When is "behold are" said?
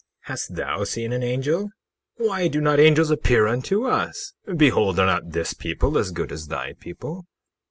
4.57-5.05